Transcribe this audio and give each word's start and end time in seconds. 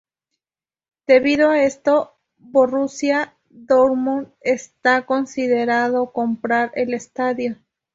Debido 1.05 1.51
a 1.51 1.61
esto, 1.61 2.15
Borussia 2.39 3.37
Dortmund 3.49 4.33
está 4.41 5.05
considerando 5.05 6.11
comprar 6.11 6.71
el 6.73 6.95
estadio. 6.95 7.57